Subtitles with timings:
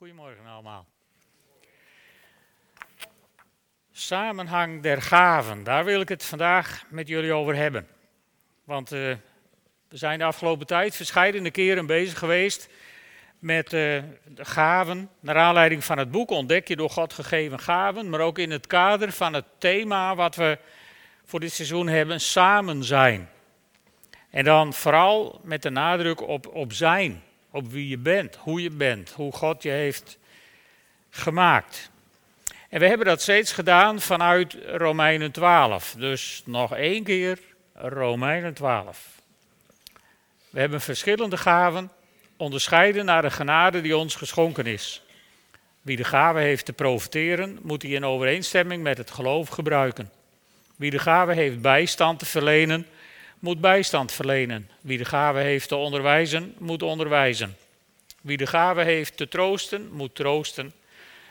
[0.00, 0.86] Goedemorgen allemaal.
[3.92, 7.88] Samenhang der gaven, daar wil ik het vandaag met jullie over hebben.
[8.64, 9.14] Want uh,
[9.88, 12.68] we zijn de afgelopen tijd verschillende keren bezig geweest
[13.38, 15.10] met uh, de gaven.
[15.20, 18.66] Naar aanleiding van het boek Ontdek je door God gegeven gaven, maar ook in het
[18.66, 20.58] kader van het thema wat we
[21.24, 23.30] voor dit seizoen hebben, samen zijn.
[24.30, 28.70] En dan vooral met de nadruk op, op zijn op wie je bent, hoe je
[28.70, 30.18] bent, hoe God je heeft
[31.10, 31.90] gemaakt.
[32.68, 35.94] En we hebben dat steeds gedaan vanuit Romeinen 12.
[35.98, 37.38] Dus nog één keer
[37.74, 39.20] Romeinen 12.
[40.50, 41.90] We hebben verschillende gaven,
[42.36, 45.02] onderscheiden naar de genade die ons geschonken is.
[45.82, 50.10] Wie de gave heeft te profiteren, moet die in overeenstemming met het geloof gebruiken.
[50.76, 52.86] Wie de gave heeft bijstand te verlenen,
[53.40, 54.70] moet bijstand verlenen.
[54.80, 57.56] Wie de gave heeft te onderwijzen, moet onderwijzen.
[58.20, 60.72] Wie de gave heeft te troosten, moet troosten.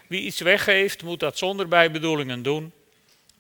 [0.08, 2.72] Wie iets weggeeft, moet dat zonder bijbedoelingen doen.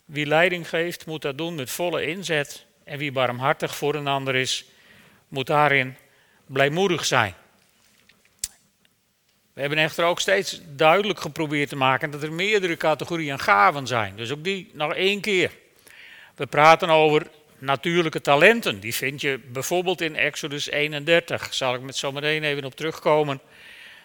[0.05, 2.65] Wie leiding geeft, moet dat doen met volle inzet.
[2.83, 4.65] En wie barmhartig voor een ander is,
[5.27, 5.95] moet daarin
[6.45, 7.33] blijmoedig zijn.
[9.53, 14.15] We hebben echter ook steeds duidelijk geprobeerd te maken dat er meerdere categorieën gaven zijn.
[14.15, 15.51] Dus ook die nog één keer.
[16.35, 17.27] We praten over
[17.59, 18.79] natuurlijke talenten.
[18.79, 21.53] Die vind je bijvoorbeeld in Exodus 31.
[21.53, 23.41] Zal ik met zo meteen even op terugkomen.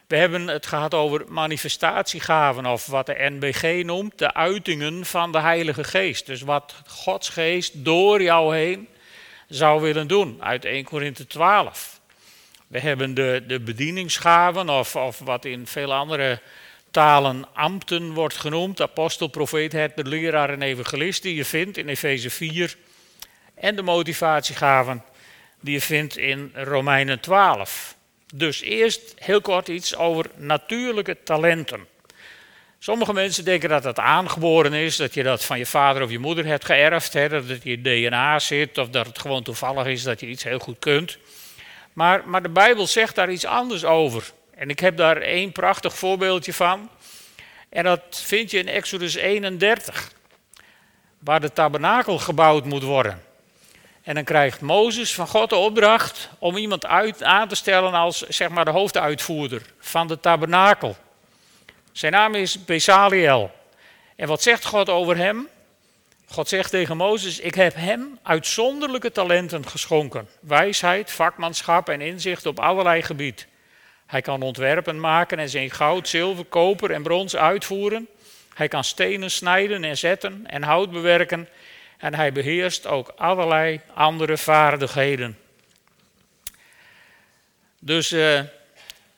[0.07, 5.39] We hebben het gehad over manifestatiegaven, of wat de NBG noemt, de uitingen van de
[5.39, 6.27] Heilige Geest.
[6.27, 8.89] Dus wat Gods Geest door jou heen
[9.49, 12.01] zou willen doen, uit 1 Korinthe 12.
[12.67, 16.41] We hebben de, de bedieningsgaven, of, of wat in veel andere
[16.91, 22.31] talen ambten wordt genoemd, apostel, profeet, herder, leraar en evangelist, die je vindt in Efeze
[22.31, 22.77] 4
[23.55, 25.05] en de motivatiegaven
[25.61, 27.97] die je vindt in Romeinen 12.
[28.35, 31.87] Dus eerst heel kort iets over natuurlijke talenten.
[32.79, 36.19] Sommige mensen denken dat dat aangeboren is, dat je dat van je vader of je
[36.19, 39.87] moeder hebt geërfd, hè, dat het in je DNA zit of dat het gewoon toevallig
[39.87, 41.19] is dat je iets heel goed kunt.
[41.93, 44.31] Maar, maar de Bijbel zegt daar iets anders over.
[44.55, 46.91] En ik heb daar één prachtig voorbeeldje van.
[47.69, 50.13] En dat vind je in Exodus 31,
[51.19, 53.23] waar de tabernakel gebouwd moet worden.
[54.05, 58.21] En dan krijgt Mozes van God de opdracht om iemand uit, aan te stellen als
[58.21, 60.97] zeg maar, de hoofduitvoerder van de tabernakel.
[61.93, 63.51] Zijn naam is Bezaliel.
[64.17, 65.49] En wat zegt God over hem?
[66.27, 72.61] God zegt tegen Mozes: Ik heb hem uitzonderlijke talenten geschonken: wijsheid, vakmanschap en inzicht op
[72.61, 73.47] allerlei gebied.
[74.07, 78.09] Hij kan ontwerpen maken en zijn goud, zilver, koper en brons uitvoeren.
[78.55, 81.49] Hij kan stenen snijden en zetten en hout bewerken
[82.05, 85.39] en hij beheerst ook allerlei andere vaardigheden.
[87.79, 88.41] Dus uh,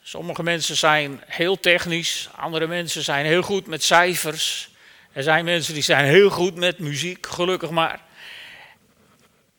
[0.02, 4.70] sommige mensen zijn heel technisch, andere mensen zijn heel goed met cijfers.
[5.12, 8.00] Er zijn mensen die zijn heel goed met muziek, gelukkig maar.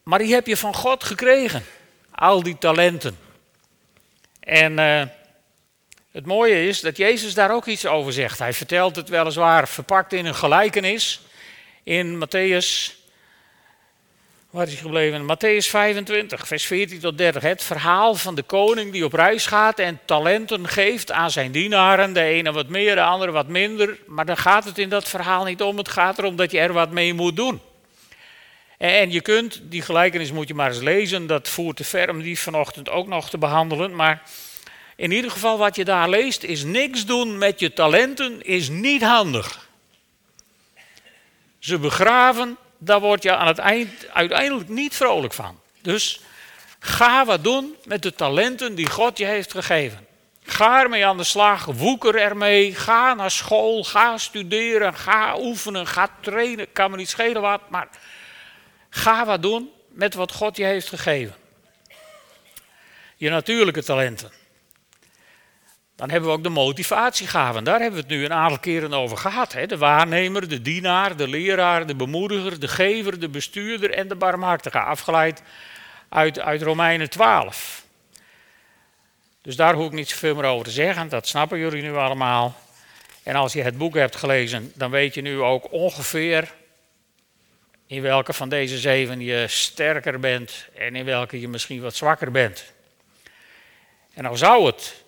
[0.04, 1.64] Maar die heb je van God gekregen,
[2.12, 3.18] al die talenten.
[4.40, 5.04] En uh,
[6.12, 8.40] het mooie is dat Jezus daar ook iets over zegt.
[8.40, 11.22] Hij vertelt het weliswaar verpakt in een gelijkenis
[11.84, 12.98] in Matthäus
[14.58, 15.22] Waar is hij gebleven?
[15.22, 17.42] Matthäus 25, vers 14 tot 30.
[17.42, 22.14] Het verhaal van de koning die op reis gaat en talenten geeft aan zijn dienaren.
[22.14, 23.98] De ene wat meer, de andere wat minder.
[24.06, 25.78] Maar dan gaat het in dat verhaal niet om.
[25.78, 27.62] Het gaat erom dat je er wat mee moet doen.
[28.78, 31.28] En je kunt, die gelijkenis moet je maar eens lezen.
[31.28, 33.96] Dat voert te ver om die vanochtend ook nog te behandelen.
[33.96, 34.22] Maar
[34.96, 39.02] in ieder geval wat je daar leest is niks doen met je talenten is niet
[39.02, 39.68] handig.
[41.60, 45.60] Ze begraven daar word je aan het eind uiteindelijk niet vrolijk van.
[45.82, 46.22] Dus
[46.80, 50.08] ga wat doen met de talenten die God je heeft gegeven.
[50.44, 56.10] Ga ermee aan de slag, woeker ermee, ga naar school, ga studeren, ga oefenen, ga
[56.22, 56.72] trainen.
[56.72, 57.88] Kan me niet schelen wat, maar
[58.90, 61.36] ga wat doen met wat God je heeft gegeven.
[63.16, 64.32] Je natuurlijke talenten.
[65.98, 67.64] Dan hebben we ook de motivatiegaven.
[67.64, 69.54] Daar hebben we het nu een aantal keren over gehad.
[69.54, 69.66] Hè?
[69.66, 74.80] De waarnemer, de dienaar, de leraar, de bemoediger, de gever, de bestuurder en de barmhartige.
[74.80, 75.42] Afgeleid
[76.10, 77.86] uit, uit Romeinen 12.
[79.42, 81.10] Dus daar hoef ik niet zoveel meer over te zeggen.
[81.10, 82.56] Dat snappen jullie nu allemaal.
[83.24, 86.54] En als je het boek hebt gelezen, dan weet je nu ook ongeveer
[87.88, 92.32] in welke van deze zeven je sterker bent en in welke je misschien wat zwakker
[92.32, 92.74] bent.
[94.14, 95.06] En nou zou het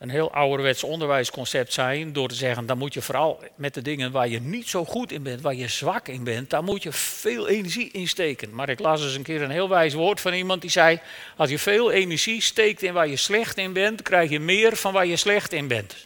[0.00, 4.10] een heel ouderwets onderwijsconcept zijn door te zeggen, dan moet je vooral met de dingen
[4.10, 6.92] waar je niet zo goed in bent, waar je zwak in bent, daar moet je
[6.92, 8.54] veel energie in steken.
[8.54, 11.00] Maar ik las eens een keer een heel wijs woord van iemand die zei,
[11.36, 14.92] als je veel energie steekt in waar je slecht in bent, krijg je meer van
[14.92, 15.96] waar je slecht in bent.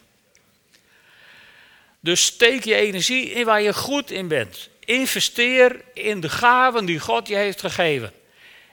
[2.00, 4.68] Dus steek je energie in waar je goed in bent.
[4.84, 8.12] Investeer in de gaven die God je heeft gegeven.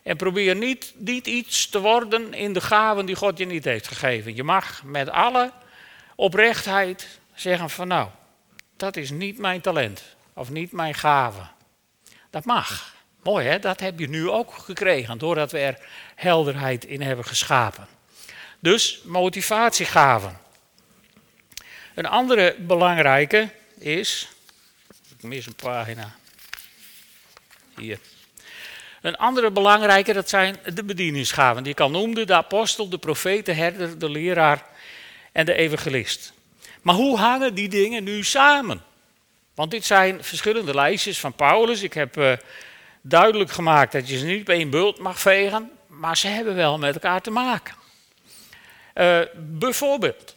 [0.04, 0.94] En probeer niet,
[1.28, 4.36] iets te worden in de gaven die God je niet heeft gegeven.
[4.36, 5.52] Je mag met alle
[6.16, 8.10] oprechtheid zeggen van nou,
[8.78, 10.04] dat is niet mijn talent
[10.34, 11.42] of niet mijn gave.
[12.30, 12.96] Dat mag.
[13.24, 15.80] Mooi hè, dat heb je nu ook gekregen doordat we er
[16.16, 17.88] helderheid in hebben geschapen.
[18.60, 20.40] Dus motivatiegaven.
[21.96, 24.30] Een andere belangrijke is,
[25.18, 26.16] ik mis een pagina,
[27.76, 28.00] hier.
[29.02, 31.64] Een andere belangrijke, dat zijn de bedieningsgaven.
[31.64, 34.66] Die ik al noemde, de apostel, de profeet, de herder, de leraar
[35.32, 36.34] en de evangelist.
[36.82, 38.82] Maar hoe hangen die dingen nu samen?
[39.56, 41.82] Want dit zijn verschillende lijstjes van Paulus.
[41.82, 42.34] Ik heb uh,
[43.02, 46.78] duidelijk gemaakt dat je ze niet op één bult mag vegen, maar ze hebben wel
[46.78, 47.76] met elkaar te maken.
[48.96, 50.36] Uh, bijvoorbeeld,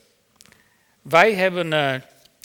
[1.03, 1.95] wij hebben uh,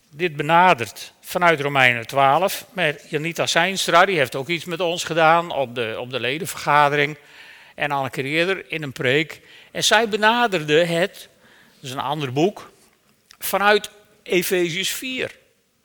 [0.09, 2.65] dit benaderd vanuit Romeinen 12.
[2.73, 7.17] Met Janita Seinstra, die heeft ook iets met ons gedaan op de, op de ledenvergadering.
[7.75, 9.41] En al een keer eerder in een preek.
[9.71, 11.29] En zij benaderde het,
[11.75, 12.71] dat is een ander boek,
[13.39, 13.89] vanuit
[14.23, 15.35] Efeziërs 4.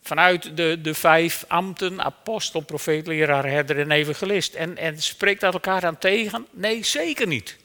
[0.02, 4.54] Vanuit de, de vijf ambten, apostel, profeet, leraar, herder en evangelist.
[4.54, 6.46] En, en spreekt dat elkaar dan tegen?
[6.50, 7.56] Nee, zeker niet.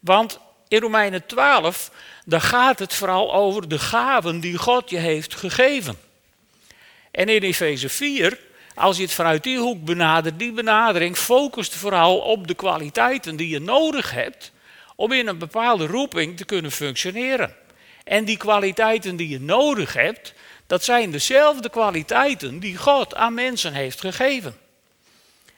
[0.00, 1.90] Want in Romeinen 12,
[2.24, 6.08] daar gaat het vooral over de gaven die God je heeft gegeven.
[7.10, 8.38] En in Efeze 4,
[8.74, 13.48] als je het vanuit die hoek benadert, die benadering focust vooral op de kwaliteiten die
[13.48, 14.52] je nodig hebt
[14.96, 17.54] om in een bepaalde roeping te kunnen functioneren.
[18.04, 20.34] En die kwaliteiten die je nodig hebt,
[20.66, 24.56] dat zijn dezelfde kwaliteiten die God aan mensen heeft gegeven.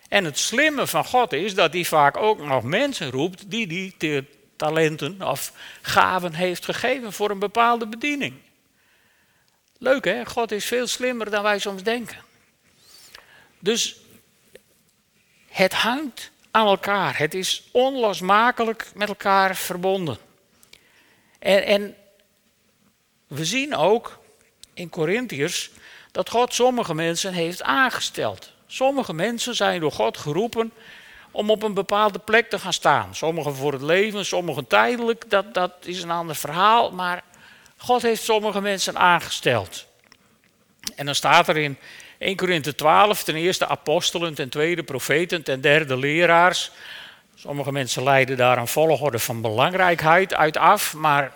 [0.08, 4.26] En het slimme van God is dat hij vaak ook nog mensen roept die die
[4.56, 5.52] talenten of
[5.82, 8.34] gaven heeft gegeven voor een bepaalde bediening.
[9.82, 12.16] Leuk hè, God is veel slimmer dan wij soms denken.
[13.58, 13.96] Dus
[15.48, 17.18] het hangt aan elkaar.
[17.18, 20.16] Het is onlosmakelijk met elkaar verbonden.
[21.38, 21.96] En, en
[23.26, 24.18] we zien ook
[24.74, 25.70] in Corinthiërs
[26.12, 28.52] dat God sommige mensen heeft aangesteld.
[28.66, 30.72] Sommige mensen zijn door God geroepen
[31.30, 33.14] om op een bepaalde plek te gaan staan.
[33.14, 36.92] Sommigen voor het leven, sommigen tijdelijk, dat, dat is een ander verhaal.
[36.92, 37.22] Maar
[37.84, 39.86] God heeft sommige mensen aangesteld.
[40.96, 41.78] En dan staat er in
[42.18, 46.70] 1 Korinthe 12, ten eerste apostelen, ten tweede profeten, ten derde leraars.
[47.34, 51.32] Sommige mensen leiden daar een volgorde van belangrijkheid uit af, maar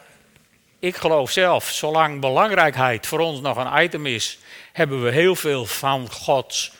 [0.78, 4.38] ik geloof zelf, zolang belangrijkheid voor ons nog een item is,
[4.72, 6.72] hebben we heel veel van Gods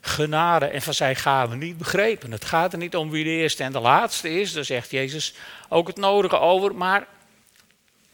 [0.00, 2.32] genade en van zijn gaven niet begrepen.
[2.32, 5.34] Het gaat er niet om wie de eerste en de laatste is, daar zegt Jezus
[5.68, 7.06] ook het nodige over, maar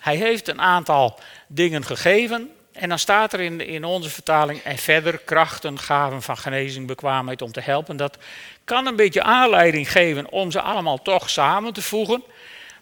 [0.07, 2.51] hij heeft een aantal dingen gegeven.
[2.73, 7.43] En dan staat er in, in onze vertaling en verder krachten, gaven van genezing, bekwaamheid
[7.43, 7.97] om te helpen.
[7.97, 8.19] Dat
[8.65, 12.23] kan een beetje aanleiding geven om ze allemaal toch samen te voegen.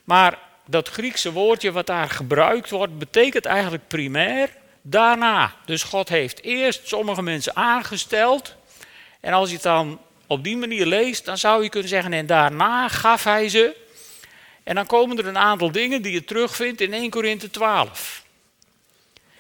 [0.05, 4.49] Maar dat Griekse woordje wat daar gebruikt wordt, betekent eigenlijk primair
[4.83, 5.53] daarna.
[5.65, 8.55] Dus God heeft eerst sommige mensen aangesteld.
[9.21, 12.27] En als je het dan op die manier leest, dan zou je kunnen zeggen, en
[12.27, 13.83] daarna gaf hij ze.
[14.65, 18.25] En dan komen er een aantal dingen die je terugvindt in 1 Korinthe 12.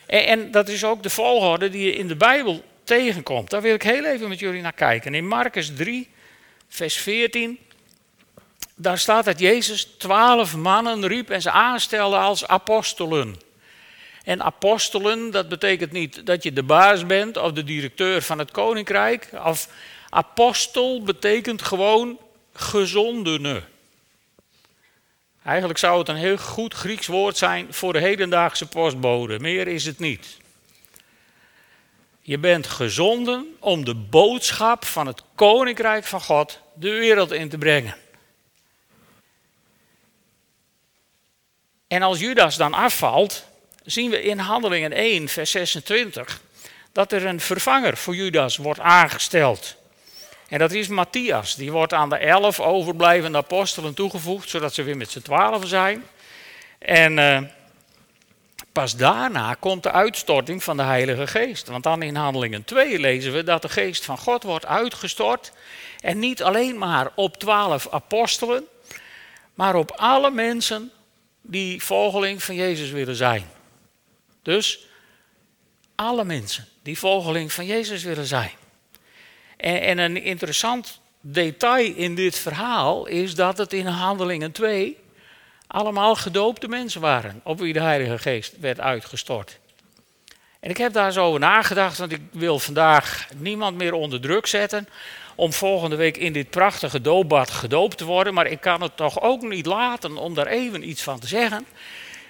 [0.06, 3.50] En, en dat is ook de volgorde die je in de Bijbel tegenkomt.
[3.50, 5.14] Daar wil ik heel even met jullie naar kijken.
[5.14, 6.08] In Marcus 3,
[6.68, 7.58] vers 14,
[8.74, 13.36] daar staat dat Jezus twaalf mannen riep en ze aanstelde als apostelen.
[14.24, 18.50] En apostelen, dat betekent niet dat je de baas bent of de directeur van het
[18.50, 19.28] koninkrijk.
[19.44, 19.68] Of
[20.08, 22.18] apostel betekent gewoon
[22.52, 23.62] gezondene.
[25.44, 29.38] Eigenlijk zou het een heel goed Grieks woord zijn voor de hedendaagse postbode.
[29.38, 30.36] Meer is het niet.
[32.20, 37.58] Je bent gezonden om de boodschap van het koninkrijk van God de wereld in te
[37.58, 37.96] brengen.
[41.88, 43.44] En als Judas dan afvalt,
[43.84, 46.40] zien we in Handelingen 1, vers 26,
[46.92, 49.76] dat er een vervanger voor Judas wordt aangesteld.
[50.54, 51.54] En dat is Matthias.
[51.54, 56.04] Die wordt aan de elf overblijvende apostelen toegevoegd, zodat ze weer met z'n twaalf zijn.
[56.78, 57.40] En uh,
[58.72, 61.68] pas daarna komt de uitstorting van de Heilige Geest.
[61.68, 65.52] Want dan in Handelingen 2 lezen we dat de Geest van God wordt uitgestort.
[66.00, 68.64] En niet alleen maar op twaalf apostelen,
[69.54, 70.90] maar op alle mensen
[71.42, 73.50] die volgeling van Jezus willen zijn.
[74.42, 74.86] Dus
[75.94, 78.52] alle mensen die volgeling van Jezus willen zijn.
[79.64, 84.96] En, en een interessant detail in dit verhaal is dat het in Handelingen 2
[85.66, 89.58] allemaal gedoopte mensen waren op wie de Heilige Geest werd uitgestort.
[90.60, 94.46] En ik heb daar zo over nagedacht, want ik wil vandaag niemand meer onder druk
[94.46, 94.88] zetten
[95.34, 98.34] om volgende week in dit prachtige doopbad gedoopt te worden.
[98.34, 101.66] Maar ik kan het toch ook niet laten om daar even iets van te zeggen.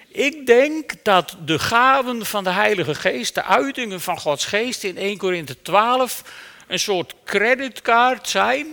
[0.07, 4.97] Ik denk dat de gaven van de Heilige Geest, de uitingen van Gods Geest in
[4.97, 6.23] 1 Korinthe 12,
[6.67, 8.67] een soort creditcard zijn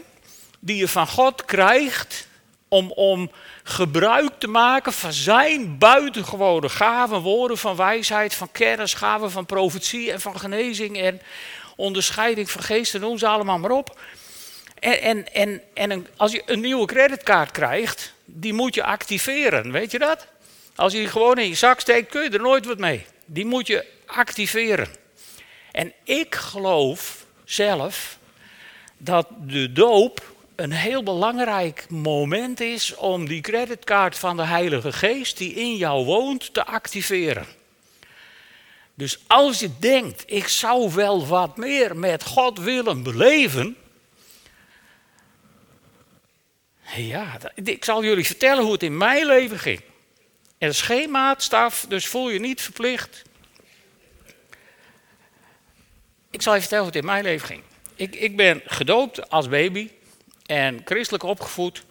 [0.58, 2.26] die je van God krijgt
[2.68, 3.30] om, om
[3.62, 10.12] gebruik te maken van zijn buitengewone gaven, woorden van wijsheid, van kennis, gaven van profetie
[10.12, 11.20] en van genezing en
[11.76, 14.00] onderscheiding van geesten, noem ze allemaal maar op.
[14.78, 19.90] En, en, en, en als je een nieuwe creditkaart krijgt, die moet je activeren, weet
[19.90, 20.26] je dat?
[20.74, 23.06] Als je die gewoon in je zak steekt, kun je er nooit wat mee.
[23.26, 24.88] Die moet je activeren.
[25.72, 27.21] En ik geloof
[27.52, 28.18] zelf
[28.96, 35.38] dat de doop een heel belangrijk moment is om die creditkaart van de Heilige Geest
[35.38, 37.46] die in jou woont te activeren.
[38.94, 43.76] Dus als je denkt, ik zou wel wat meer met God willen beleven.
[46.96, 49.80] Ja, ik zal jullie vertellen hoe het in mijn leven ging.
[50.58, 53.22] Er is geen maatstaf, dus voel je niet verplicht.
[56.32, 57.62] Ik zal je vertellen het in mijn leven ging.
[57.94, 59.90] Ik, ik ben gedoopt als baby
[60.46, 61.84] en christelijk opgevoed.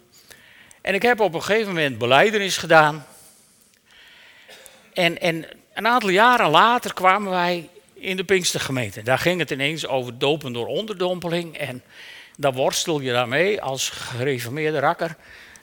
[0.82, 3.06] En ik heb op een gegeven moment beleidenis gedaan.
[4.94, 9.02] En, en een aantal jaren later kwamen wij in de Pinkstergemeente.
[9.02, 11.58] Daar ging het ineens over dopen door onderdompeling.
[11.58, 11.84] En
[12.38, 15.16] daar worstel je daarmee als gereformeerde rakker.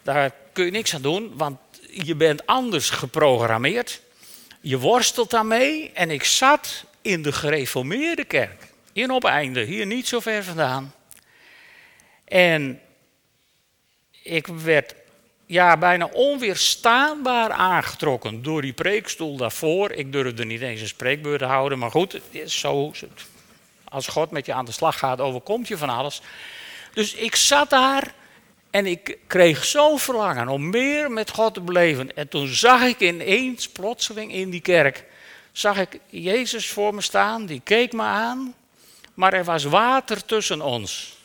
[0.03, 1.59] Daar kun je niks aan doen, want
[1.91, 4.01] je bent anders geprogrammeerd.
[4.61, 5.91] Je worstelt daarmee.
[5.95, 8.68] En ik zat in de gereformeerde kerk.
[8.99, 10.95] In op einde, hier niet zo ver vandaan.
[12.25, 12.81] En
[14.23, 14.95] ik werd
[15.47, 19.91] ja, bijna onweerstaanbaar aangetrokken door die preekstoel daarvoor.
[19.91, 22.93] Ik durfde niet eens een spreekbeurt te houden, maar goed, zo,
[23.85, 26.23] als God met je aan de slag gaat, overkomt je van alles.
[26.93, 28.15] Dus ik zat daar
[28.71, 32.17] en ik kreeg zo'n verlangen om meer met God te beleven.
[32.17, 35.05] En toen zag ik ineens, plotseling in die kerk,
[35.53, 38.55] zag ik Jezus voor me staan, die keek me aan,
[39.19, 41.17] maar er was water tussen ons.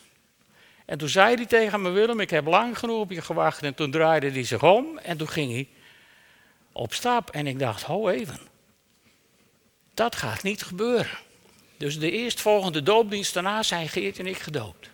[0.84, 3.62] En toen zei hij tegen me, Willem, ik heb lang genoeg op je gewacht.
[3.62, 5.68] En toen draaide hij zich om en toen ging hij
[6.72, 7.30] op stap.
[7.30, 8.38] En ik dacht, ho even,
[9.94, 11.18] dat gaat niet gebeuren.
[11.76, 14.88] Dus de eerstvolgende doopdienst daarna zijn Geert en ik gedoopt.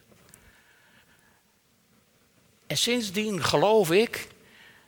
[2.66, 4.28] En sindsdien geloof ik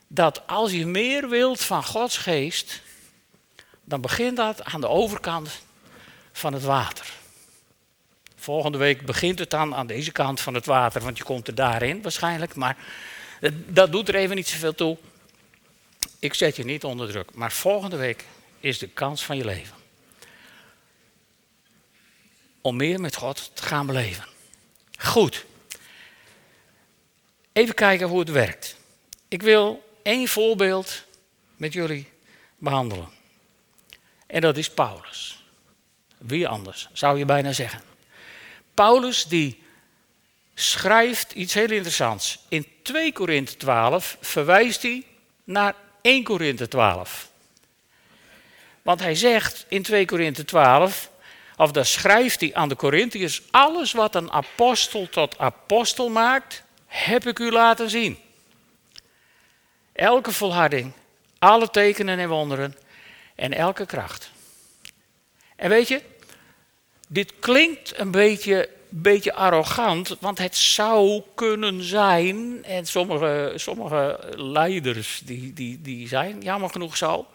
[0.07, 2.81] dat als je meer wilt van Gods geest,
[3.83, 5.61] dan begint dat aan de overkant
[6.31, 7.21] van het water.
[8.43, 11.55] Volgende week begint het dan aan deze kant van het water, want je komt er
[11.55, 12.55] daarin waarschijnlijk.
[12.55, 12.77] Maar
[13.67, 14.97] dat doet er even niet zoveel toe.
[16.19, 17.33] Ik zet je niet onder druk.
[17.33, 18.25] Maar volgende week
[18.59, 19.75] is de kans van je leven.
[22.61, 24.25] Om meer met God te gaan beleven.
[24.97, 25.45] Goed.
[27.53, 28.75] Even kijken hoe het werkt.
[29.27, 31.03] Ik wil één voorbeeld
[31.55, 32.09] met jullie
[32.57, 33.09] behandelen.
[34.27, 35.43] En dat is Paulus.
[36.17, 37.91] Wie anders, zou je bijna zeggen.
[38.73, 39.63] Paulus die
[40.53, 42.39] schrijft iets heel interessants.
[42.49, 45.05] In 2 Korinthe 12 verwijst hij
[45.43, 47.31] naar 1 Korinthe 12.
[48.81, 51.09] Want hij zegt in 2 Korinthe 12,
[51.57, 57.27] of daar schrijft hij aan de Corinthiërs, alles wat een apostel tot apostel maakt, heb
[57.27, 58.19] ik u laten zien.
[59.93, 60.91] Elke volharding,
[61.39, 62.77] alle tekenen en wonderen
[63.35, 64.31] en elke kracht.
[65.55, 66.01] En weet je,
[67.13, 75.21] dit klinkt een beetje, beetje arrogant, want het zou kunnen zijn, en sommige, sommige leiders
[75.25, 77.25] die, die, die zijn jammer genoeg zo,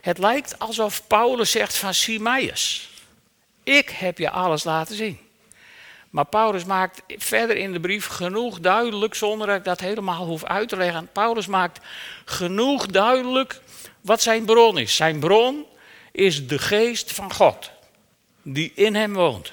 [0.00, 2.90] het lijkt alsof Paulus zegt van Simeus,
[3.62, 5.18] ik heb je alles laten zien.
[6.10, 10.44] Maar Paulus maakt verder in de brief genoeg duidelijk, zonder dat ik dat helemaal hoef
[10.44, 11.08] uit te leggen.
[11.12, 11.80] Paulus maakt
[12.24, 13.60] genoeg duidelijk
[14.00, 14.96] wat zijn bron is.
[14.96, 15.64] Zijn bron
[16.12, 17.70] is de geest van God
[18.48, 19.52] die in hem woont.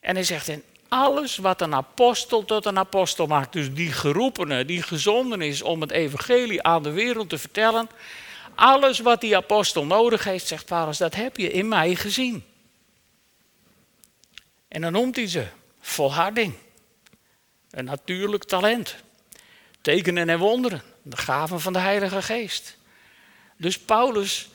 [0.00, 4.64] En hij zegt, in alles wat een apostel tot een apostel maakt, dus die geroepene,
[4.64, 7.88] die gezonden is om het evangelie aan de wereld te vertellen,
[8.54, 12.44] alles wat die apostel nodig heeft, zegt Paulus, dat heb je in mij gezien.
[14.68, 15.46] En dan noemt hij ze
[15.80, 16.54] volharding,
[17.70, 18.96] een natuurlijk talent,
[19.80, 22.76] tekenen en wonderen, de gaven van de Heilige Geest,
[23.56, 24.48] Dus Paulus,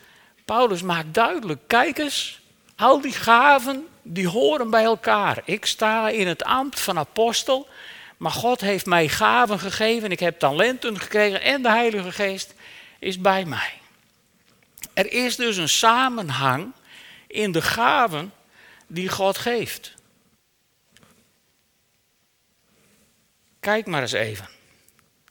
[0.46, 2.44] Paulus maakt duidelijk, kijk eens,
[2.75, 5.41] al die gaven, die horen bij elkaar.
[5.46, 7.67] Ik sta in het ambt van apostel,
[8.17, 12.53] maar God heeft mij gaven gegeven, ik heb talenten gekregen en de Heilige Geest
[13.00, 13.74] is bij mij.
[14.94, 16.72] Er is dus een samenhang
[17.27, 18.34] in de gaven
[18.88, 19.94] die God geeft.
[23.60, 24.50] Kijk maar eens even.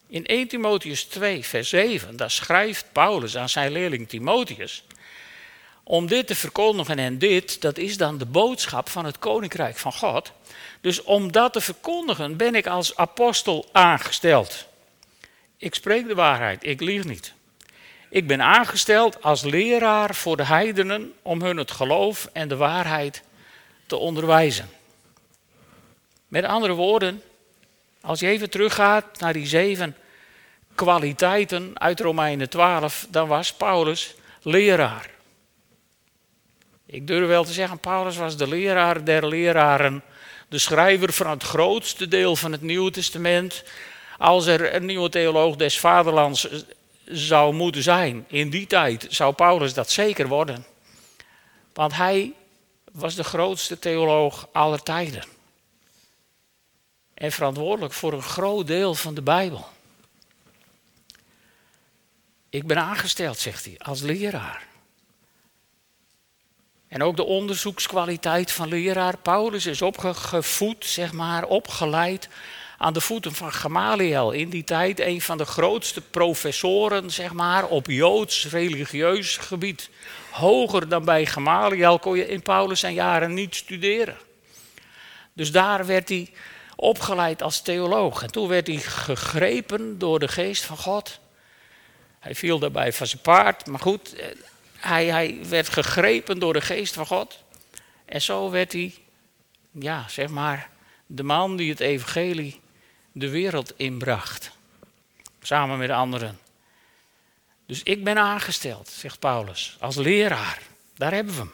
[0.06, 4.84] In 1 Timotheus 2, vers 7, daar schrijft Paulus aan zijn leerling Timotheus.
[5.84, 9.92] Om dit te verkondigen en dit, dat is dan de boodschap van het koninkrijk van
[9.92, 10.32] God.
[10.80, 14.66] Dus om dat te verkondigen ben ik als apostel aangesteld.
[15.56, 17.32] Ik spreek de waarheid, ik lieg niet.
[18.08, 23.22] Ik ben aangesteld als leraar voor de heidenen om hun het geloof en de waarheid
[23.86, 24.68] te onderwijzen.
[26.28, 27.22] Met andere woorden,
[28.00, 29.96] als je even teruggaat naar die zeven
[30.74, 35.13] kwaliteiten uit Romeinen 12, dan was Paulus leraar.
[36.86, 40.02] Ik durf wel te zeggen, Paulus was de leraar der leraren,
[40.48, 43.64] de schrijver van het grootste deel van het Nieuwe Testament.
[44.18, 46.48] Als er een nieuwe theoloog des vaderlands
[47.04, 50.66] zou moeten zijn in die tijd, zou Paulus dat zeker worden.
[51.72, 52.32] Want hij
[52.92, 55.24] was de grootste theoloog aller tijden.
[57.14, 59.66] En verantwoordelijk voor een groot deel van de Bijbel.
[62.50, 64.73] Ik ben aangesteld, zegt hij, als leraar.
[66.94, 69.18] En ook de onderzoekskwaliteit van leraar.
[69.18, 72.28] Paulus is opgevoed, zeg maar, opgeleid
[72.78, 74.30] aan de voeten van Gamaliel.
[74.30, 79.90] In die tijd een van de grootste professoren, zeg maar, op Joods religieus gebied.
[80.30, 84.16] Hoger dan bij Gamaliel kon je in Paulus zijn jaren niet studeren.
[85.32, 86.32] Dus daar werd hij
[86.76, 88.22] opgeleid als theoloog.
[88.22, 91.18] En toen werd hij gegrepen door de geest van God.
[92.20, 94.26] Hij viel daarbij van zijn paard, maar goed, eh,
[94.88, 97.38] hij, hij werd gegrepen door de geest van God.
[98.04, 98.94] En zo werd hij,
[99.70, 100.70] ja, zeg maar,
[101.06, 102.60] de man die het evangelie
[103.12, 104.50] de wereld inbracht.
[105.42, 106.38] Samen met anderen.
[107.66, 110.58] Dus ik ben aangesteld, zegt Paulus, als leraar.
[110.96, 111.52] Daar hebben we hem.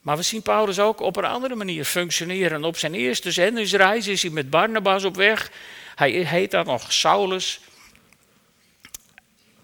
[0.00, 2.64] Maar we zien Paulus ook op een andere manier functioneren.
[2.64, 5.50] Op zijn eerste zendingsreis is hij met Barnabas op weg.
[5.94, 7.60] Hij heet dan nog Saulus.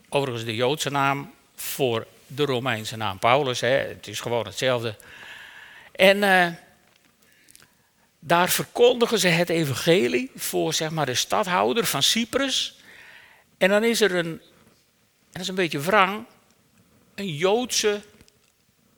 [0.08, 3.60] Overigens de Joodse naam voor de Romeinse naam Paulus.
[3.60, 3.68] Hè.
[3.68, 4.96] Het is gewoon hetzelfde.
[5.92, 6.46] En uh,
[8.18, 12.78] daar verkondigen ze het evangelie voor zeg maar, de stadhouder van Cyprus.
[13.58, 14.40] En dan is er een, en
[15.32, 16.24] dat is een beetje wrang,
[17.14, 18.00] een Joodse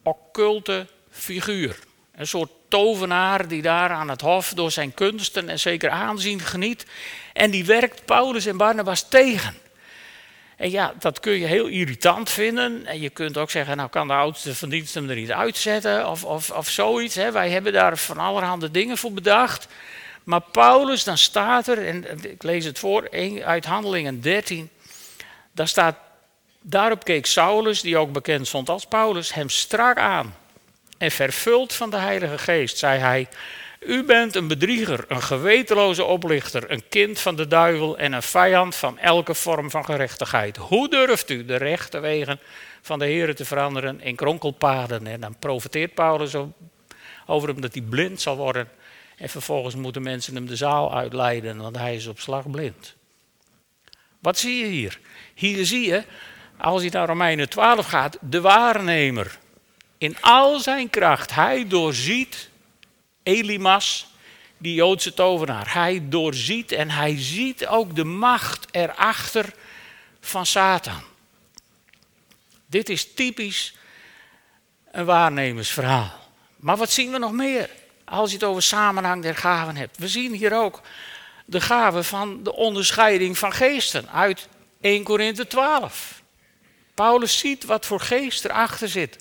[0.03, 1.79] occulte figuur.
[2.15, 6.87] Een soort tovenaar die daar aan het hof door zijn kunsten en zeker aanzien geniet.
[7.33, 9.62] En die werkt Paulus en Barnabas tegen.
[10.57, 12.87] En ja, dat kun je heel irritant vinden.
[12.87, 16.09] En je kunt ook zeggen, nou kan de oudste van dienst hem er niet uitzetten
[16.09, 17.15] of, of, of zoiets.
[17.15, 17.33] Hè.
[17.33, 19.69] Wij hebben daar van allerhande dingen voor bedacht.
[20.25, 23.11] Maar Paulus, dan staat er, en ik lees het voor,
[23.45, 24.71] uit Handelingen 13.
[25.53, 25.97] Daar staat,
[26.61, 30.35] daarop keek Saulus, die ook bekend stond als Paulus, hem strak aan.
[30.99, 33.29] En vervuld van de Heilige Geest, zei hij,
[33.87, 38.75] u bent een bedrieger, een gewetenloze oplichter, een kind van de duivel en een vijand
[38.75, 40.57] van elke vorm van gerechtigheid.
[40.57, 42.41] Hoe durft u de rechte wegen
[42.83, 45.07] van de Heer te veranderen in kronkelpaden?
[45.07, 46.35] En dan profeteert Paulus
[47.27, 48.69] over hem dat hij blind zal worden.
[49.17, 52.95] En vervolgens moeten mensen hem de zaal uitleiden, want hij is op slag blind.
[54.19, 54.99] Wat zie je hier?
[55.35, 56.03] Hier zie je,
[56.57, 59.39] als je naar Romeinen 12 gaat, de waarnemer.
[59.99, 62.51] In al zijn kracht, hij doorziet
[63.23, 64.07] Elimas,
[64.59, 65.73] die Joodse tovenaar.
[65.73, 69.55] Hij doorziet en hij ziet ook de macht erachter
[70.21, 71.03] van Satan.
[72.67, 73.75] Dit is typisch
[74.91, 76.21] een waarnemersverhaal.
[76.57, 77.71] Maar wat zien we nog meer
[78.05, 79.99] als je het over samenhang der gaven hebt?
[79.99, 80.81] We zien hier ook
[81.45, 84.49] de gaven van de onderscheiding van geesten uit
[84.81, 86.23] 1 Korinthe 12.
[86.95, 89.17] Paulus ziet wat voor geest erachter zit.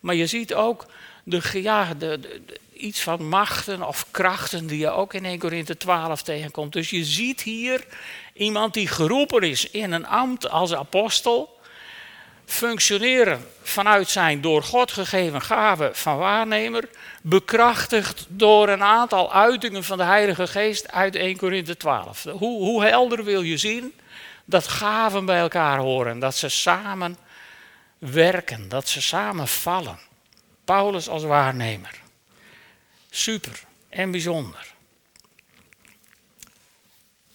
[0.00, 0.86] Maar je ziet ook
[1.24, 5.76] de, ja, de, de, iets van machten of krachten die je ook in 1 Korinthe
[5.76, 6.72] 12 tegenkomt.
[6.72, 7.84] Dus je ziet hier
[8.32, 11.58] iemand die geroepen is in een ambt als apostel,
[12.44, 16.88] functioneren vanuit zijn door God gegeven gave van waarnemer,
[17.22, 22.22] bekrachtigd door een aantal uitingen van de Heilige Geest uit 1 Korinthe 12.
[22.22, 23.94] Hoe, hoe helder wil je zien
[24.44, 27.16] dat gaven bij elkaar horen, dat ze samen
[27.98, 29.98] werken, dat ze samen vallen.
[30.64, 32.04] Paulus als waarnemer.
[33.16, 34.74] Super en bijzonder.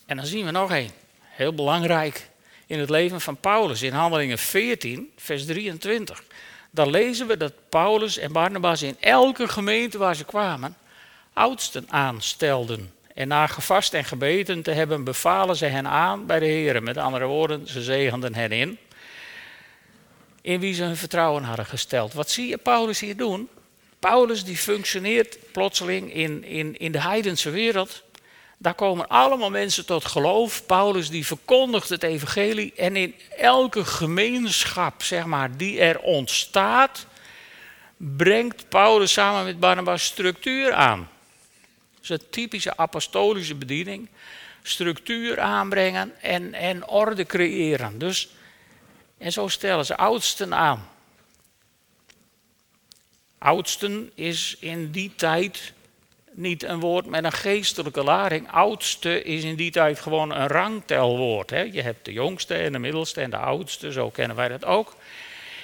[0.06, 0.92] En dan zien we nog één,
[1.22, 2.30] heel belangrijk
[2.66, 3.82] in het leven van Paulus.
[3.82, 6.24] In Handelingen 14, vers 23.
[6.72, 10.78] Dan lezen we dat Paulus en Barnabas in elke gemeente waar ze kwamen
[11.34, 12.94] oudsten aanstelden.
[13.14, 16.84] En na gevast en gebeten te hebben, bevalen ze hen aan bij de Heer.
[16.84, 18.78] Met andere woorden, ze zegenden hen in.
[20.42, 22.14] In wie ze hun vertrouwen hadden gesteld.
[22.14, 23.50] Wat zie je Paulus hier doen?
[24.02, 28.04] Paulus die functioneert plotseling in, in, in de heidense wereld.
[28.58, 30.66] Daar komen allemaal mensen tot geloof.
[30.66, 32.74] Paulus die verkondigt het evangelie.
[32.76, 37.06] En in elke gemeenschap zeg maar, die er ontstaat,
[37.98, 41.10] brengt Paulus samen met Barnabas structuur aan.
[41.94, 44.10] Dat is een typische apostolische bediening.
[44.64, 47.98] Structuur aanbrengen en, en orde creëren.
[47.98, 48.30] Dus,
[49.18, 50.91] en zo stellen ze oudsten aan.
[53.44, 55.74] Oudsten is in die tijd
[56.32, 58.52] niet een woord met een geestelijke lading.
[58.52, 61.50] Oudste is in die tijd gewoon een rangtelwoord.
[61.50, 61.62] Hè?
[61.62, 64.96] Je hebt de jongste en de middelste en de oudste, zo kennen wij dat ook.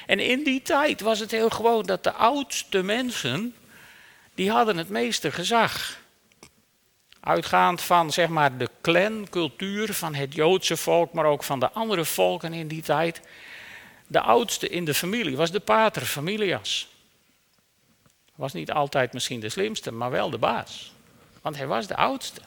[0.05, 3.55] En in die tijd was het heel gewoon dat de oudste mensen,
[4.35, 5.99] die hadden het meeste gezag.
[7.19, 12.05] Uitgaand van zeg maar, de clancultuur van het Joodse volk, maar ook van de andere
[12.05, 13.21] volken in die tijd.
[14.07, 16.95] De oudste in de familie was de pater familias.
[18.37, 20.91] Was niet altijd misschien de slimste, maar wel de baas.
[21.41, 22.41] Want hij was de oudste.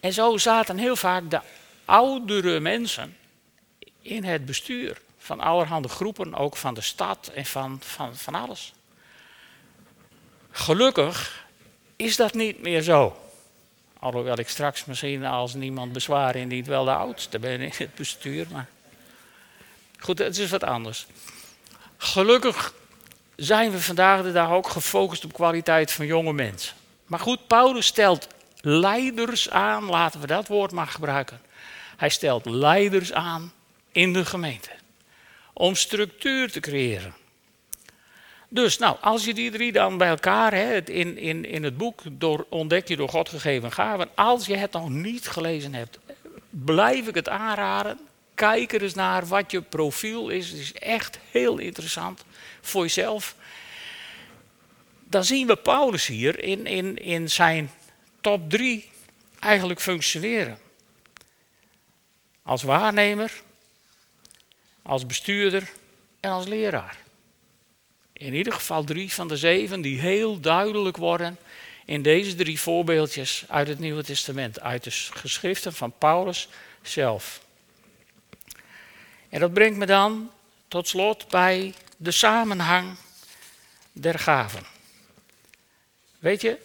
[0.00, 1.40] En zo zaten heel vaak de
[1.84, 3.16] oudere mensen
[4.02, 8.72] in het bestuur van allerhande groepen, ook van de stad en van, van, van alles.
[10.50, 11.46] Gelukkig
[11.96, 13.20] is dat niet meer zo.
[13.98, 18.46] Alhoewel ik straks misschien als niemand bezwaar indient wel de oudste ben in het bestuur.
[18.52, 18.68] Maar
[19.98, 21.06] goed, het is wat anders.
[21.96, 22.74] Gelukkig
[23.36, 26.74] zijn we vandaag de dag ook gefocust op kwaliteit van jonge mensen.
[27.06, 28.28] Maar goed, Paulus stelt
[28.60, 31.40] leiders aan, laten we dat woord maar gebruiken.
[31.96, 33.52] Hij stelt leiders aan
[33.92, 34.70] in de gemeente
[35.52, 37.14] om structuur te creëren.
[38.48, 42.02] Dus nou, als je die drie dan bij elkaar, hebt in, in, in het boek
[42.10, 45.98] door, ontdek je door God gegeven gaven, als je het nog niet gelezen hebt,
[46.50, 47.98] blijf ik het aanraden.
[48.34, 50.50] Kijk er eens naar wat je profiel is.
[50.50, 52.24] Het is echt heel interessant
[52.66, 53.34] voor jezelf.
[55.08, 57.70] Dan zien we Paulus hier in, in, in zijn
[58.20, 58.90] top drie
[59.38, 60.58] eigenlijk functioneren.
[62.42, 63.32] Als waarnemer,
[64.82, 65.70] als bestuurder
[66.20, 66.98] en als leraar.
[68.12, 71.38] In ieder geval drie van de zeven die heel duidelijk worden
[71.84, 76.48] in deze drie voorbeeldjes uit het Nieuwe Testament, uit de geschriften van Paulus
[76.82, 77.40] zelf.
[79.28, 80.30] En dat brengt me dan
[80.68, 82.96] tot slot bij de samenhang
[83.92, 84.62] der gaven.
[86.18, 86.58] Weet je,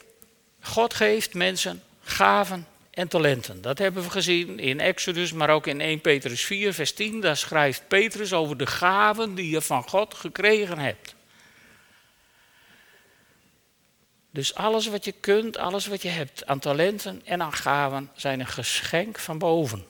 [0.62, 3.62] God geeft mensen gaven en talenten.
[3.62, 7.22] Dat hebben we gezien in Exodus, maar ook in 1 Petrus 4, vers 10.
[7.22, 11.15] Daar schrijft Petrus over de gaven die je van God gekregen hebt.
[14.32, 18.39] Dus alles wat je kunt, alles wat je hebt aan talenten en aan gaven, zijn
[18.39, 19.86] een geschenk van boven.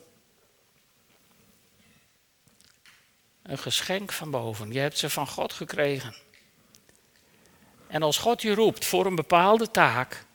[3.43, 4.71] Een geschenk van boven.
[4.71, 6.15] Je hebt ze van God gekregen.
[7.87, 10.25] En als God je roept voor een bepaalde taak,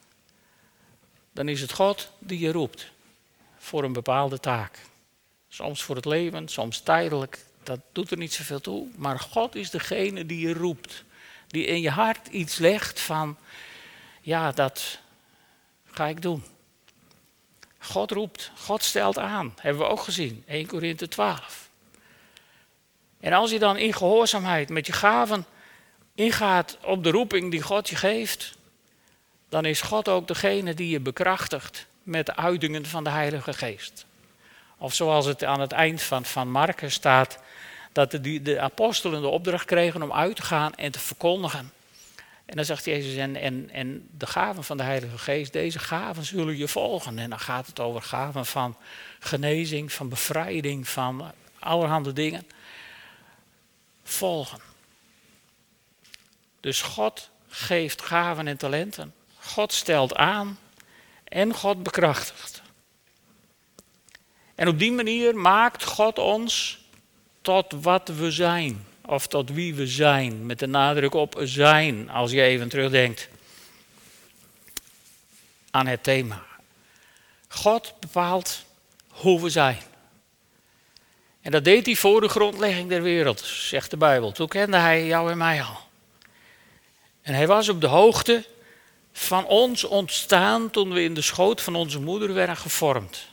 [1.31, 2.91] dan is het God die je roept
[3.57, 4.79] voor een bepaalde taak.
[5.47, 8.87] Soms voor het leven, soms tijdelijk, dat doet er niet zoveel toe.
[8.95, 11.03] Maar God is degene die je roept,
[11.47, 13.37] die in je hart iets legt van,
[14.21, 14.99] ja, dat
[15.85, 16.43] ga ik doen.
[17.79, 21.66] God roept, God stelt aan, hebben we ook gezien, 1 Korinthe 12.
[23.27, 25.45] En als je dan in gehoorzaamheid met je gaven
[26.15, 28.57] ingaat op de roeping die God je geeft,
[29.49, 34.05] dan is God ook degene die je bekrachtigt met de uitingen van de Heilige Geest.
[34.77, 37.39] Of zoals het aan het eind van, van Marcus staat,
[37.91, 41.71] dat de, de apostelen de opdracht kregen om uit te gaan en te verkondigen.
[42.45, 46.25] En dan zegt Jezus, en, en, en de gaven van de Heilige Geest, deze gaven
[46.25, 47.19] zullen je volgen.
[47.19, 48.77] En dan gaat het over gaven van
[49.19, 52.45] genezing, van bevrijding, van allerhande dingen.
[54.07, 54.59] Volgen.
[56.59, 59.13] Dus God geeft gaven en talenten.
[59.39, 60.59] God stelt aan
[61.23, 62.61] en God bekrachtigt.
[64.55, 66.79] En op die manier maakt God ons
[67.41, 68.85] tot wat we zijn.
[69.01, 70.45] Of tot wie we zijn.
[70.45, 73.29] Met de nadruk op zijn, als je even terugdenkt
[75.71, 76.45] aan het thema.
[77.47, 78.65] God bepaalt
[79.07, 79.81] hoe we zijn.
[81.47, 84.31] En dat deed hij voor de grondlegging der wereld, zegt de Bijbel.
[84.31, 85.77] Toen kende hij jou en mij al.
[87.21, 88.45] En hij was op de hoogte
[89.13, 93.27] van ons ontstaan toen we in de schoot van onze moeder werden gevormd.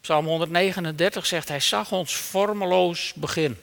[0.00, 3.56] Psalm 139 zegt, hij zag ons vormeloos begin.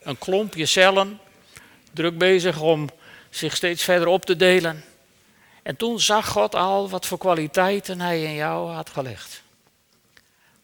[0.00, 1.20] Een klompje cellen,
[1.92, 2.88] druk bezig om
[3.30, 4.84] zich steeds verder op te delen.
[5.62, 9.42] En toen zag God al wat voor kwaliteiten hij in jou had gelegd.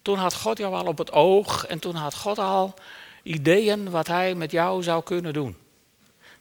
[0.05, 2.75] Toen had God jou al op het oog en toen had God al
[3.23, 5.57] ideeën wat hij met jou zou kunnen doen.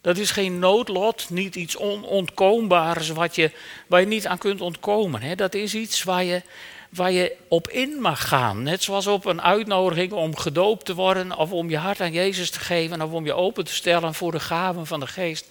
[0.02, 3.52] Dat is geen noodlot, niet iets onontkoombaars wat je,
[3.88, 5.21] waar je niet aan kunt ontkomen.
[5.21, 5.36] Hè.
[5.36, 6.41] Dat is iets waar je,
[6.89, 8.63] waar je op in mag gaan.
[8.63, 12.49] Net zoals op een uitnodiging om gedoopt te worden of om je hart aan Jezus
[12.49, 15.47] te geven of om je open te stellen voor de gaven van de geest.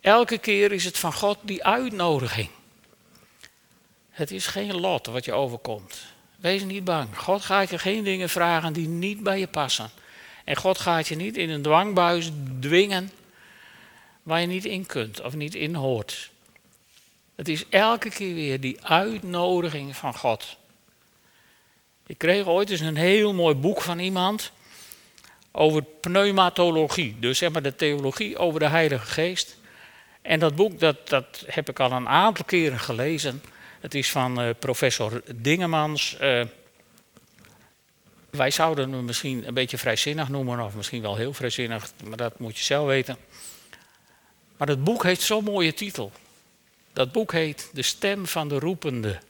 [0.00, 2.48] Elke keer is het van God die uitnodiging.
[4.10, 6.12] Het is geen lot wat je overkomt.
[6.42, 7.18] Wees niet bang.
[7.18, 9.90] God gaat je geen dingen vragen die niet bij je passen.
[10.44, 13.10] En God gaat je niet in een dwangbuis dwingen
[14.22, 16.30] waar je niet in kunt of niet in hoort.
[17.34, 20.56] Het is elke keer weer die uitnodiging van God.
[22.06, 24.52] Ik kreeg ooit eens een heel mooi boek van iemand
[25.52, 29.56] over pneumatologie, dus zeg maar de theologie over de Heilige Geest.
[30.22, 33.42] En dat boek dat, dat heb ik al een aantal keren gelezen.
[33.82, 36.16] Het is van uh, professor Dingemans.
[36.20, 36.44] Uh,
[38.30, 42.38] wij zouden hem misschien een beetje vrijzinnig noemen, of misschien wel heel vrijzinnig, maar dat
[42.38, 43.16] moet je zelf weten.
[44.56, 46.12] Maar het boek heeft zo'n mooie titel.
[46.92, 49.20] Dat boek heet De Stem van de Roepende.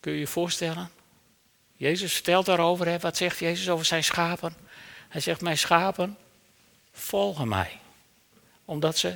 [0.00, 0.90] Kun je je voorstellen?
[1.76, 4.54] Jezus vertelt daarover, hè, wat zegt Jezus over zijn schapen?
[5.08, 6.16] Hij zegt, mijn schapen
[6.92, 7.78] volgen mij,
[8.64, 9.14] omdat ze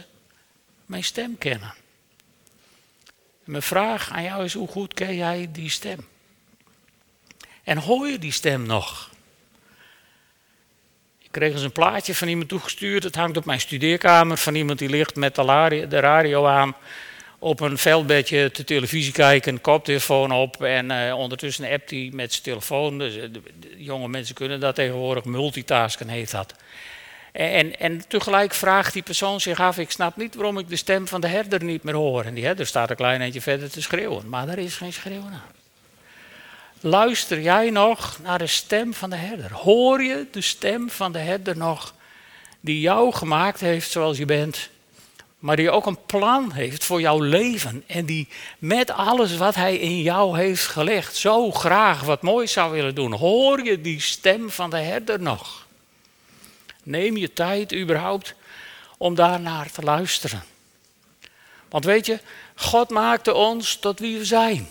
[0.86, 1.74] mijn stem kennen.
[3.50, 6.06] Mijn vraag aan jou is, hoe goed ken jij die stem?
[7.64, 9.10] En hoor je die stem nog?
[11.18, 13.02] Ik kreeg eens een plaatje van iemand toegestuurd.
[13.02, 16.74] Het hangt op mijn studeerkamer van iemand die ligt met de radio aan.
[17.38, 20.62] Op een veldbedje te televisie kijken, koptelefoon op.
[20.62, 22.98] En uh, ondertussen appt hij met zijn telefoon.
[22.98, 23.28] Dus, eh,
[23.76, 25.24] jonge mensen kunnen dat tegenwoordig.
[25.24, 26.54] Multitasken heet dat.
[27.32, 31.08] En, en tegelijk vraagt die persoon zich af: Ik snap niet waarom ik de stem
[31.08, 32.24] van de herder niet meer hoor.
[32.24, 34.28] En die herder staat een klein eentje verder te schreeuwen.
[34.28, 35.58] Maar er is geen schreeuwen aan.
[36.80, 39.52] Luister jij nog naar de stem van de herder?
[39.52, 41.94] Hoor je de stem van de herder nog,
[42.60, 44.68] die jou gemaakt heeft zoals je bent,
[45.38, 49.76] maar die ook een plan heeft voor jouw leven en die met alles wat hij
[49.76, 53.12] in jou heeft gelegd zo graag wat moois zou willen doen?
[53.12, 55.66] Hoor je die stem van de herder nog?
[56.82, 58.34] Neem je tijd überhaupt
[58.98, 60.44] om daarnaar te luisteren.
[61.68, 62.18] Want weet je,
[62.54, 64.68] God maakte ons tot wie we zijn.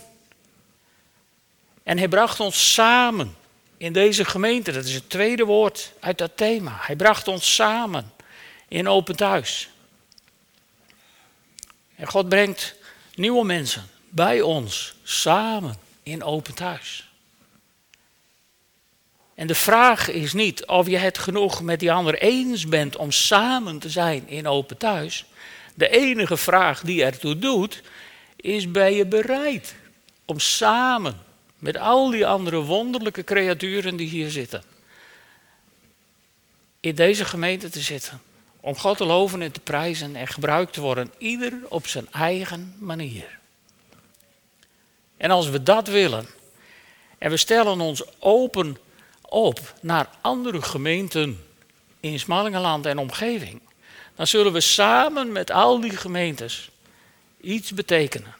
[1.83, 3.35] En hij bracht ons samen
[3.77, 4.71] in deze gemeente.
[4.71, 6.77] Dat is het tweede woord uit dat thema.
[6.79, 8.13] Hij bracht ons samen
[8.67, 9.69] in open thuis.
[11.95, 12.75] En God brengt
[13.15, 17.08] nieuwe mensen bij ons samen in open thuis.
[19.39, 23.11] En de vraag is niet of je het genoeg met die ander eens bent om
[23.11, 25.25] samen te zijn in open thuis.
[25.75, 27.81] De enige vraag die ertoe doet,
[28.35, 29.75] is ben je bereid
[30.25, 31.17] om samen
[31.57, 34.63] met al die andere wonderlijke creaturen die hier zitten.
[36.79, 38.21] In deze gemeente te zitten.
[38.59, 41.11] Om God te loven en te prijzen en gebruikt te worden.
[41.17, 43.39] Ieder op zijn eigen manier.
[45.17, 46.27] En als we dat willen.
[47.17, 48.77] En we stellen ons open
[49.29, 51.45] op naar andere gemeenten
[51.99, 53.61] in Smallingenland en omgeving.
[54.15, 56.69] Dan zullen we samen met al die gemeentes
[57.41, 58.35] iets betekenen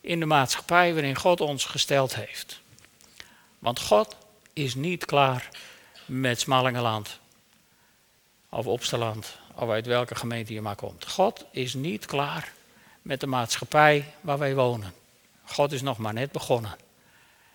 [0.00, 2.60] in de maatschappij waarin God ons gesteld heeft.
[3.58, 4.16] Want God
[4.52, 5.48] is niet klaar
[6.06, 7.18] met Smallingenland
[8.48, 11.06] of Opsteland of uit welke gemeente je maar komt.
[11.08, 12.52] God is niet klaar
[13.02, 14.94] met de maatschappij waar wij wonen.
[15.44, 16.76] God is nog maar net begonnen.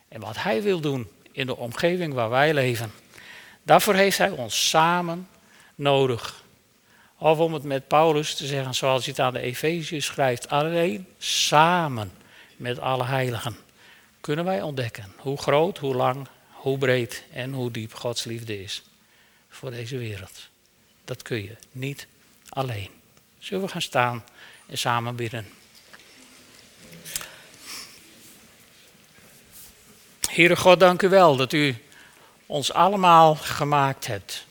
[0.07, 2.91] En wat Hij wil doen in de omgeving waar wij leven,
[3.63, 5.27] daarvoor heeft Hij ons samen
[5.75, 6.43] nodig.
[7.17, 11.07] Of om het met Paulus te zeggen, zoals hij het aan de Efeziërs schrijft, alleen
[11.17, 12.11] samen
[12.55, 13.57] met alle heiligen
[14.21, 18.83] kunnen wij ontdekken hoe groot, hoe lang, hoe breed en hoe diep Gods liefde is
[19.49, 20.49] voor deze wereld.
[21.05, 22.07] Dat kun je niet
[22.49, 22.89] alleen.
[23.39, 24.23] Zullen we gaan staan
[24.67, 25.56] en samen bidden?
[30.37, 31.75] Heere God, dank u wel dat u
[32.45, 34.45] ons allemaal gemaakt hebt.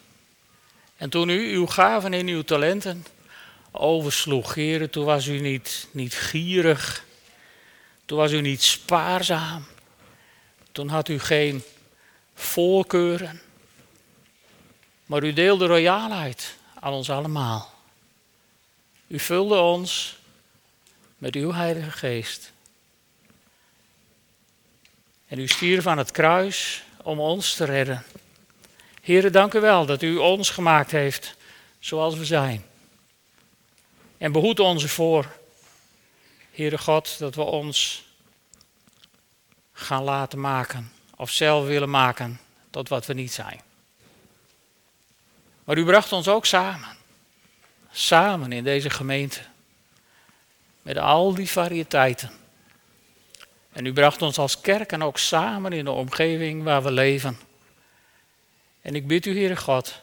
[0.96, 3.07] En toen u uw gaven en uw talenten
[3.70, 7.05] oversloeg, Heere, toen was u niet, niet gierig
[8.05, 9.66] toen was u niet spaarzaam.
[10.72, 11.62] Toen had u geen
[12.35, 13.40] voorkeuren.
[15.05, 17.75] Maar u deelde royaalheid aan ons allemaal.
[19.07, 20.16] U vulde ons
[21.18, 22.55] met uw Heilige Geest.
[25.27, 28.05] En u stierf aan het kruis om ons te redden.
[29.03, 31.37] Heren, dank u wel dat u ons gemaakt heeft
[31.79, 32.65] zoals we zijn.
[34.19, 35.27] En behoed ons ervoor,
[36.51, 38.05] Heere God, dat we ons
[39.73, 43.61] gaan laten maken of zelf willen maken tot wat we niet zijn.
[45.65, 46.97] Maar u bracht ons ook samen.
[47.91, 49.41] Samen in deze gemeente.
[50.83, 52.31] Met al die variëteiten.
[53.77, 57.39] En u bracht ons als kerk en ook samen in de omgeving waar we leven.
[58.83, 60.01] En ik bid u, Heere God,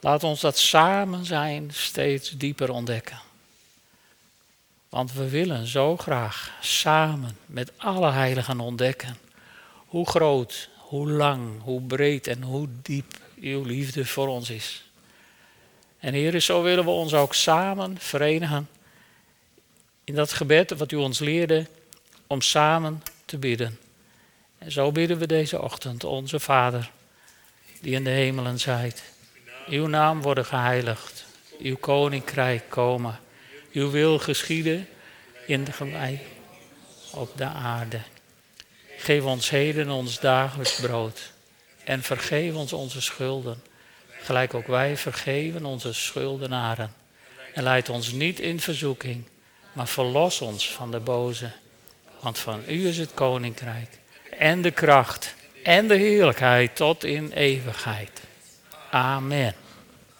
[0.00, 3.18] laat ons dat samen zijn steeds dieper ontdekken.
[4.88, 9.18] Want we willen zo graag samen met alle heiligen ontdekken
[9.86, 14.84] hoe groot, hoe lang, hoe breed en hoe diep uw liefde voor ons is.
[15.98, 18.68] En Heer, zo willen we ons ook samen verenigen
[20.08, 21.66] in dat gebed wat u ons leerde
[22.26, 23.78] om samen te bidden.
[24.58, 26.90] En zo bidden we deze ochtend, onze Vader,
[27.80, 29.02] die in de hemelen zijt.
[29.66, 31.24] Uw naam worden geheiligd,
[31.58, 33.20] uw koninkrijk komen,
[33.72, 34.88] uw wil geschieden
[35.46, 36.22] in de gemeente
[37.10, 38.00] op de aarde.
[38.98, 41.32] Geef ons heden ons dagelijks brood
[41.84, 43.62] en vergeef ons onze schulden,
[44.22, 46.92] gelijk ook wij vergeven onze schuldenaren.
[47.54, 49.24] En leid ons niet in verzoeking,
[49.78, 51.50] maar verlos ons van de boze.
[52.20, 53.88] Want van u is het koninkrijk
[54.38, 58.20] en de kracht en de heerlijkheid tot in eeuwigheid.
[58.90, 59.67] Amen.